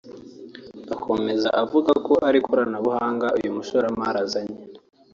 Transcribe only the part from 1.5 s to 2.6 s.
avuga ko iri